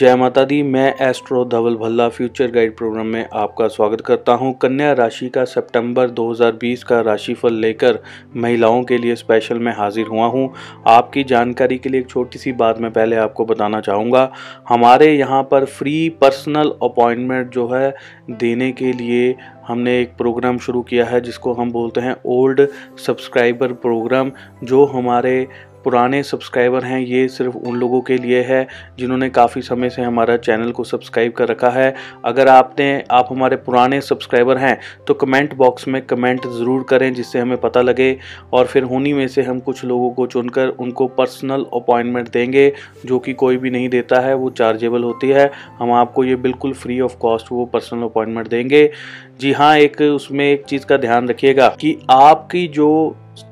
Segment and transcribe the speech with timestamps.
[0.00, 4.52] जय माता दी। मैं astro Dhaval Bhalla future guide program में आपका स्वागत करता हूँ।
[4.52, 7.98] कन्या राशि का सितंबर 2020 का राशिफल लेकर
[8.36, 10.48] महिलाओं के लिए स्पेशल मैं हाजिर हुआ हूँ।
[10.88, 14.30] आपकी जानकारी के लिए एक छोटी सी बात मैं पहले आपको बताना चाहूँगा।
[14.68, 17.94] हमारे यहाँ पर फ्री पर्सनल अपॉइंटमेंट जो है,
[18.30, 19.34] देने के लिए
[19.66, 22.66] हमने एक प्रोग्राम शुरू किया है, जिसको हम बोलते हैं ओल्ड
[23.06, 24.32] सब्सक्राइबर प्रोग्राम
[24.64, 25.46] जो हमारे
[25.84, 28.66] पुराने सब्सक्राइबर हैं, ये सिर्फ़ उन लोगों के लिए है,
[28.98, 31.94] जिन्होंने काफ़ी समय से हमारा चैनल को सब्सक्राइब कर रखा है।
[32.24, 37.38] अगर आपने, आप हमारे पुराने सब्सक्राइबर हैं तो कमेंट बॉक्स में कमेंट ज़रूर करें, जिससे
[37.38, 38.16] हमें पता लगे,
[38.52, 42.72] और फिर उन्हीं में से हम कुछ लोगों को चुनकर उनको पर्सनल अपॉइंटमेंट देंगे,
[43.06, 46.72] जो कि कोई भी नहीं देता है, वो चार्जेबल होती है। हम आपको ये बिल्कुल
[46.74, 48.90] फ्री ऑफ़ कॉस्ट वो पर्सनल अपॉइंटमेंट देंगे।
[49.40, 52.88] जी हाँ एक उसमें एक चीज़ का ध्यान रखिएगा कि आपकी जो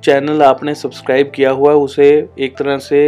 [0.04, 2.08] चैनल आपने सब्सक्राइब किया हुआ है, उसे
[2.38, 3.00] एक तरह से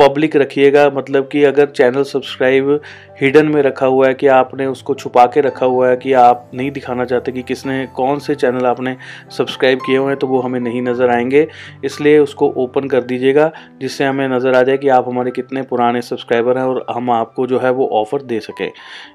[0.00, 2.80] पब्लिक रखिएगा मतलब कि अगर चैनल सब्सक्राइब
[3.20, 6.50] हिडन में रखा हुआ है कि आपने उसको छुपा के रखा हुआ है कि आप
[6.54, 8.96] नहीं दिखाना चाहते कि किसने, कौन से चैनल आपने
[9.38, 11.46] सब्सक्राइब किए हुए हैं तो वो हमें नहीं नज़र आएँगे।
[11.84, 16.02] इसलिए उसको ओपन कर दीजिएगा, जिससे हमें नज़र आ जाए कि आप हमारे कितने पुराने
[16.02, 18.70] सब्सक्राइबर हैं और हम आपको जो है वो ऑफ़र दे सकें।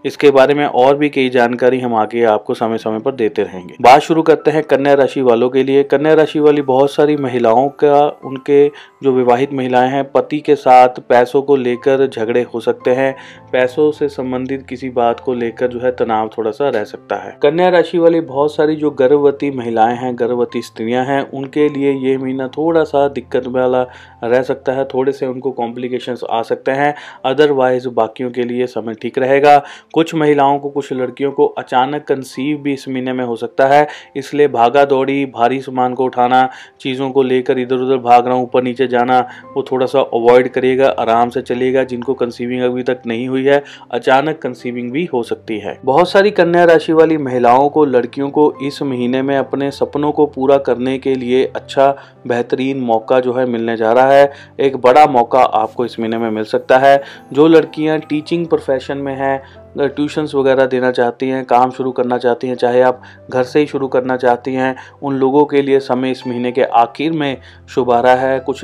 [0.05, 3.75] इसके बारे में और भी कई जानकारी हम आगे आपको समय समय पर देते रहेंगे।
[3.81, 7.67] बात शुरू करते हैं कन्या राशि वालों के लिए। कन्या राशि वाली बहुत सारी महिलाओं
[7.83, 8.67] का, उनके
[9.03, 13.15] जो विवाहित महिलाएँ हैं, पति के साथ पैसों को लेकर झगड़े हो सकते हैं।
[13.51, 17.37] पैसों से संबंधित किसी बात को लेकर जो है तनाव थोड़ा सा रह सकता है।
[17.41, 22.17] कन्या राशि वाली बहुत सारी जो गर्भवती महिलाएँ हैं, गर्भवती स्त्रियाँ हैं, उनके लिए ये
[22.17, 23.81] महीना थोड़ा सा दिक्कत वाला
[24.23, 28.93] रह सकता है। थोड़े से उनको कॉम्प्लिकेशंस आ सकते हैं। अदरवाइज़ बाकियों के लिए समय
[28.93, 33.35] ठीक रहेगा। कुछ महिलाओं को, कुछ लड़कियों को अचानक कंसीव भी इस महीने में हो
[33.35, 38.25] सकता है। इसलिए भागा दौड़ी, भारी सामान को उठाना, चीज़ों को लेकर इधर उधर भाग
[38.25, 39.19] रहा हूँ, ऊपर नीचे जाना,
[39.57, 43.63] वो थोड़ा सा अवॉइड करिएगा आराम से चलिएगा जिनको कंसीविंग अभी तक नहीं हुई है,
[43.91, 48.51] अचानक कंसीविंग भी हो सकती है। बहुत सारी कन्या राशि वाली महिलाओं को, लड़कियों को
[48.63, 51.95] इस महीने में अपने सपनों को पूरा करने के लिए अच्छा
[52.27, 56.29] बेहतरीन मौका जो है मिलने जा रहा है। एक बड़ा मौका आपको इस महीने में
[56.29, 57.01] मिल सकता है।
[57.33, 59.41] जो लड़कियाँ टीचिंग प्रोफेशन में हैं
[59.77, 63.65] ट्यूशन्स वगैरह देना चाहती हैं, काम शुरू करना चाहती हैं, चाहे आप घर से ही
[63.65, 67.37] शुरू करना चाहती हैं, उन लोगों के लिए समय इस महीने के आखिर में
[67.69, 68.63] शुभ आ रहा है। कुछ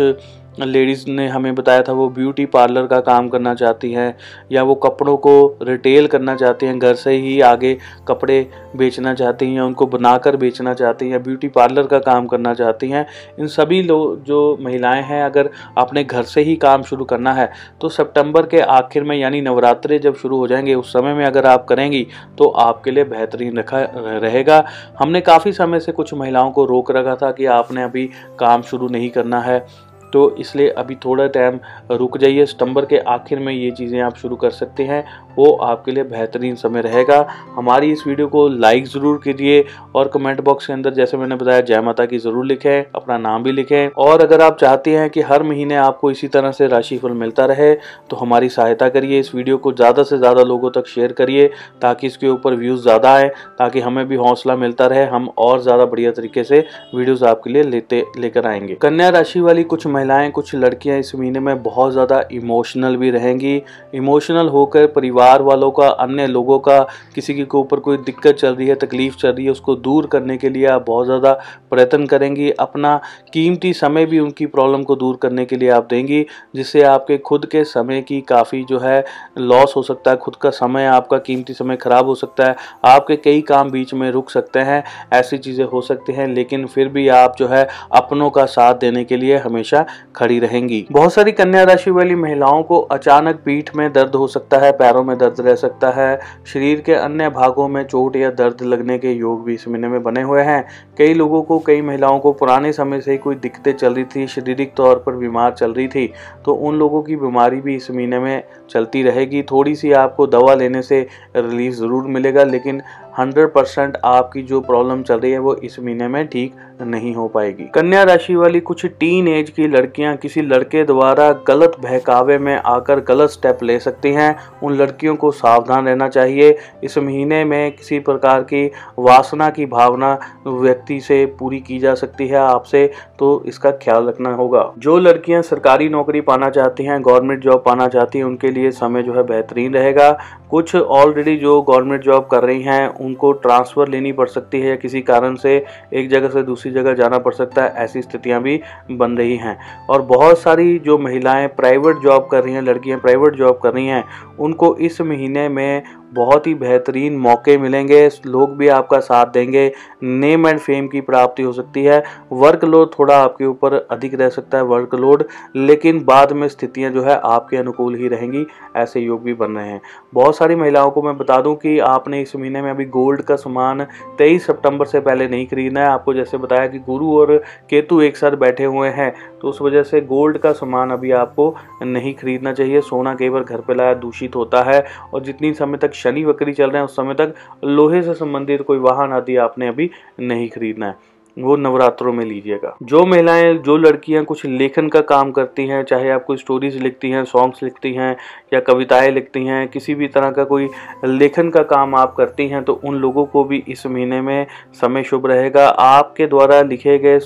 [0.60, 4.16] लेडीज़ ने हमें बताया था, वो ब्यूटी पार्लर का काम करना चाहती हैं
[4.52, 9.46] या वो कपड़ों को रिटेल करना चाहती हैं, घर से ही आगे कपड़े बेचना चाहती
[9.46, 13.06] हैं या उनको बनाकर बेचना चाहती हैं या ब्यूटी पार्लर का काम करना चाहती हैं।
[13.40, 17.50] इन सभी लोग जो महिलाएँ हैं, अगर आपने घर से ही काम शुरू करना है
[17.82, 21.46] तो सितंबर के आखिर में, यानी नवरात्रे जब शुरू हो जाएँगे, उस समय में अगर
[21.46, 22.06] आप करेंगी
[22.38, 24.64] तो आपके लिए बेहतरीन रखा, रहेगा।
[25.00, 28.10] हमने काफ़ी समय से कुछ महिलाओं को रोक रखा था कि आपने अभी
[28.40, 29.66] काम शुरू नहीं करना है।
[30.14, 31.60] तो इसलिए अभी थोड़ा टाइम
[31.92, 35.04] रुक जाइए। सितंबर के आखिर में ये चीज़ें आप शुरू कर सकते हैं।
[35.38, 39.64] वो आपके लिए बेहतरीन समय रहेगा। हमारी इस वीडियो को लाइक ज़रूर कीजिए
[39.96, 43.44] और कमेंट बॉक्स के अंदर जैसे मैंने बताया, जय माता की ज़रूर लिखें, अपना नाम
[43.44, 47.12] भी लिखें। और अगर आप चाहते हैं कि हर महीने आपको इसी तरह से राशिफल
[47.14, 47.74] मिलता रहे
[48.10, 51.48] तो हमारी सहायता करिए। इस वीडियो को ज़्यादा से ज़्यादा लोगों तक शेयर करिए,
[51.82, 53.28] ताकि इसके ऊपर व्यूज़ ज़्यादा आए,
[53.60, 56.64] ताकि हमें भी हौसला मिलता रहे। हम और ज़्यादा बढ़िया तरीके से
[56.96, 61.40] वीडियोज़ आपके लिए लेते, लेकर आएँगे। कन्या राशि वाली कुछ महिलाएँ, कुछ लड़कियाँ इस महीने
[61.40, 63.62] में बहुत ज़्यादा इमोशनल भी रहेंगी।
[63.96, 66.80] इमोशनल होकर परिवार वालों का, अन्य लोगों का,
[67.16, 70.38] किसी के ऊपर कोई दिक्कत चल रही है, तकलीफ़ चल रही है, उसको दूर करने
[70.38, 71.34] के लिए आप बहुत ज़्यादा
[71.72, 73.00] प्रयत्न करेंगी। अपना
[73.34, 76.26] कीमती समय भी उनकी प्रॉब्लम को दूर करने के लिए आप देंगी,
[76.56, 79.04] जिससे आपके खुद के समय की काफ़ी जो है
[79.38, 83.16] लॉस हो सकता है, खुद का समय, आपका कीमती समय ख़राब हो सकता है, आपके
[83.16, 87.08] कई काम बीच में रुक सकते हैं, ऐसी चीज़ें हो सकती हैं, लेकिन फिर भी
[87.12, 89.86] आप जो है, अपनों का साथ देने के लिए हमेशा
[90.16, 94.58] खड़ी रहेंगी। बहुत सारी कन्या राशि वाली महिलाओं को अचानक पीठ में दर्द हो सकता
[94.58, 98.62] है, पैरों में दर्द रह सकता है, शरीर के अन्य भागों में चोट या दर्द
[98.64, 100.64] लगने के योग भी इस महीने में बने हुए हैं।
[100.98, 104.28] कई लोगों को, कई महिलाओं को पुराने समय से ही कोई दिक्कतें चल रही थी,
[104.30, 106.12] शारीरिक तौर पर बीमार चल रही थी
[106.46, 110.54] तो उन लोगों की बीमारी भी इस महीने में चलती रहेगी। थोड़ी सी आपको दवा
[110.56, 111.00] लेने से
[111.36, 112.82] रिलीफ ज़रूर मिलेगा, लेकिन
[113.20, 117.28] हंड्रेड परसेंट आपकी जो प्रॉब्लम चल रही है वो इस महीने में ठीक नहीं हो
[117.28, 122.56] पाएगी। कन्या राशि वाली कुछ टीन एज की लड़कियाँ किसी लड़के द्वारा गलत बहकावे में
[122.56, 127.72] आकर गलत स्टेप ले सकती हैं। उन लड़कियों को सावधान रहना चाहिए। इस महीने में
[127.72, 128.66] किसी प्रकार की
[129.00, 130.18] वासना की भावना
[130.48, 135.42] व्यक्ति से पूरी की जा सकती है आपसे तो इसका ख्याल रखना होगा। जो लड़कियाँ
[135.42, 139.24] सरकारी नौकरी पाना चाहती हैं, गवर्नमेंट जॉब पाना चाहती हैं, उनके लिए समय जो है
[139.24, 140.12] बेहतरीन रहेगा।
[140.50, 144.76] कुछ ऑलरेडी जो गवर्नमेंट जॉब कर रही हैं उनको ट्रांसफ़र लेनी पड़ सकती है या
[144.76, 145.56] किसी कारण से
[145.94, 148.60] एक जगह से दूसरी जगह जाना पड़ सकता है, ऐसी स्थितियाँ भी
[148.92, 149.58] बन रही हैं।
[149.90, 153.88] और बहुत सारी जो महिलाएँ प्राइवेट जॉब कर रही हैं, लड़कियाँ प्राइवेट जॉब कर रही
[153.88, 154.04] हैं,
[154.40, 155.84] उनको इस महीने में
[156.14, 159.72] बहुत ही बेहतरीन मौके मिलेंगे। लोग भी आपका साथ देंगे।
[160.04, 164.58] नेम एंड फेम की प्राप्ति हो सकती है। वर्कलोड थोड़ा आपके ऊपर अधिक रह सकता
[164.58, 165.24] है, वर्कलोड,
[165.56, 169.68] लेकिन बाद में स्थितियाँ जो है आपके अनुकूल ही रहेंगी। ऐसे योग भी बन रहे
[169.68, 169.82] हैं।
[170.14, 173.36] बहुत सारी महिलाओं को मैं बता दूँ कि आपने इस महीने में अभी गोल्ड का
[173.36, 173.84] सामान
[174.18, 177.38] तेईस सितंबर से पहले नहीं खरीदना है। आपको जैसे बताया कि गुरु और
[177.70, 181.56] केतु एक साथ बैठे हुए हैं तो उस वजह से गोल्ड का सामान अभी आपको
[181.84, 185.78] नहीं खरीदना चाहिए। सोना कई बार घर पर लाया, दूषित होता है। और जितनी समय
[185.78, 187.34] तक शनि वक्री चल रहे हैं उस समय तक,
[187.66, 189.90] लोहे से संबंधित कोई वाहन आदि आपने अभी
[190.20, 195.32] नहीं खरीदना है। वो नवरात्रों में लीजिएगा। जो महिलाएँ, जो लड़कियाँ कुछ लेखन का काम
[195.32, 198.16] करती हैं, चाहे आप कोई स्टोरीज लिखती हैं सॉन्ग्स लिखती हैं,
[198.54, 200.68] या कविताएँ लिखती हैं, किसी भी तरह का कोई
[201.06, 205.04] लेखन का काम आप करती हैं तो उन लोगों को भी इस महीने में समय
[205.04, 207.20] शुभ रहेगा। आपके द्वारा लिखे गए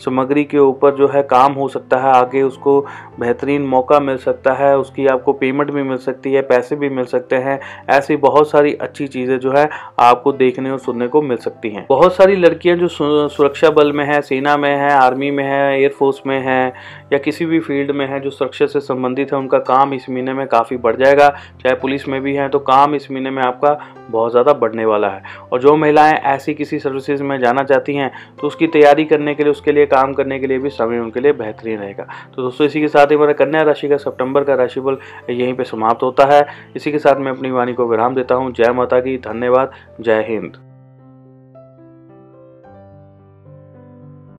[0.00, 2.80] सामग्री के ऊपर जो है काम हो सकता है, आगे उसको
[3.20, 7.04] बेहतरीन मौका मिल सकता है, उसकी आपको पेमेंट भी मिल सकती है, पैसे भी मिल
[7.06, 7.58] सकते हैं,
[7.90, 9.68] ऐसी बहुत सारी अच्छी चीज़ें जो है
[10.00, 14.04] आपको देखने और सुनने को मिल सकती हैं। बहुत सारी लड़कियाँ जो सुरक्षा बल में
[14.04, 16.72] है, सेना में है आर्मी में है एयरफोर्स में है,
[17.12, 20.32] या किसी भी फ़ील्ड में है जो सुरक्षा से संबंधित है, उनका काम इस महीने
[20.32, 21.28] में काफ़ी बढ़ जाएगा।
[21.62, 23.78] चाहे पुलिस में भी है तो काम इस महीने में आपका
[24.10, 25.22] बहुत ज़्यादा बढ़ने वाला है।
[25.52, 28.10] और जो महिलाएँ ऐसी किसी सर्विसेज़ में जाना चाहती हैं
[28.40, 31.20] तो उसकी तैयारी करने के लिए, उसके लिए काम करने के लिए भी समय उनके
[31.20, 32.06] लिए बेहतरीन रहेगा।
[32.36, 34.98] तो दोस्तों, इसी के साथ ही मेरा कन्या राशि का सितंबर का राशिफल
[35.30, 36.46] यहीं पे समाप्त होता है।
[36.76, 40.26] इसी के साथ मैं अपनी वाणी को विराम देता हूँ। जय माता की धन्यवाद, जय
[40.28, 40.65] हिंद।